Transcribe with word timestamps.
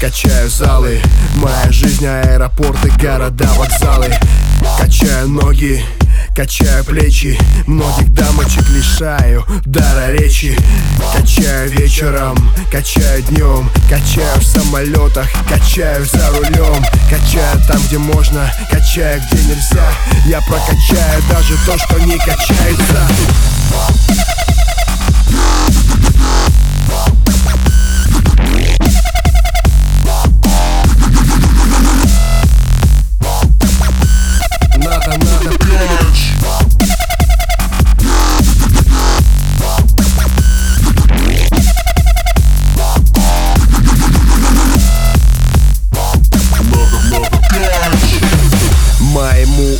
качаю 0.00 0.48
залы. 0.50 1.00
Моя 1.36 1.70
жизнь 1.70 2.06
аэропорты, 2.06 2.90
города, 3.00 3.48
вокзалы. 3.56 4.12
Качаю 4.78 5.28
ноги, 5.28 5.84
качаю 6.36 6.84
плечи. 6.84 7.38
Многих 7.66 8.12
дамочек 8.12 8.68
лишаю 8.70 9.44
дара 9.64 10.12
речи. 10.12 10.56
Качаю 11.16 11.70
вечером, 11.70 12.36
качаю 12.70 13.22
днем. 13.22 13.70
Качаю 13.88 14.40
в 14.40 14.44
самолетах, 14.44 15.28
качаю 15.48 16.04
за 16.04 16.28
рулем. 16.30 16.84
Качаю 17.10 17.60
там, 17.66 17.80
где 17.86 17.98
можно, 17.98 18.52
качаю 18.70 19.20
где 19.30 19.42
нельзя. 19.44 19.88
Я 20.26 20.40
прокачаю 20.42 21.22
даже 21.30 21.54
то, 21.66 21.78
что 21.78 21.98
не 22.00 22.18
качается 22.18 22.61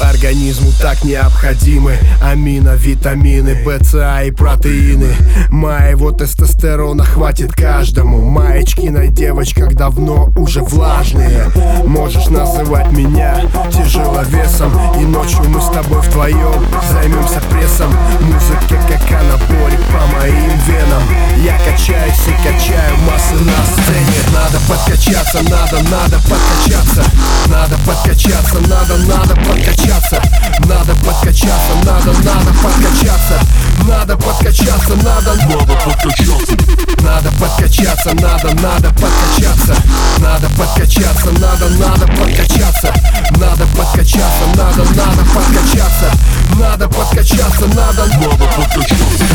организму 0.00 0.70
так 0.80 1.04
необходимы 1.04 1.98
Амино, 2.22 2.74
витамины, 2.76 3.64
БЦА 3.64 4.24
и 4.24 4.30
протеины. 4.30 5.14
Моего 5.50 6.10
тестостерона 6.12 7.04
хватит 7.04 7.52
каждому. 7.52 8.20
Маечки 8.22 8.88
на 8.88 9.08
девочках 9.08 9.74
давно 9.74 10.32
уже 10.36 10.62
влажные. 10.62 11.50
Можешь 11.84 12.28
называть 12.28 12.90
меня 12.92 13.40
тяжеловесом. 13.72 14.72
И 15.00 15.04
ночью 15.04 15.44
мы 15.48 15.60
с 15.60 15.68
тобой 15.70 16.00
вдвоем 16.00 16.64
займемся 16.92 17.40
прессом. 17.50 17.92
Музыка 18.20 18.80
как 18.88 19.20
анаболик 19.20 19.33
подкачаться, 25.04 25.42
надо, 25.50 25.82
надо 25.90 26.16
подкачаться. 26.28 27.04
Надо 27.48 27.76
подкачаться, 27.86 28.58
надо, 28.68 28.96
надо 28.96 29.34
подкачаться. 29.36 30.22
Надо 30.60 30.94
подкачаться, 31.04 31.74
надо, 31.84 32.12
надо 32.22 32.52
подкачаться. 32.62 33.38
Надо 33.86 34.16
подкачаться, 34.16 34.96
надо, 35.02 35.34
Надо 35.34 35.74
подкачаться, 35.74 36.56
надо 37.02 37.30
подкачаться, 37.38 38.14
надо, 38.14 38.54
надо 38.62 38.88
подкачаться. 38.94 39.76
Надо 40.18 40.48
подкачаться, 40.56 41.30
надо, 41.32 41.68
надо 41.68 42.06
подкачаться. 42.06 42.94
Надо 43.36 43.66
подкачаться, 43.76 44.46
надо, 44.56 44.84
надо 44.94 45.22
подкачаться. 45.34 46.12
Надо 46.58 46.88
подкачаться, 46.88 47.66
надо, 47.74 48.06
надо 48.06 48.36
подкачаться 48.36 49.33